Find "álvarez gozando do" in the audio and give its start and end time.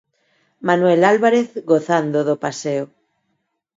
1.13-2.35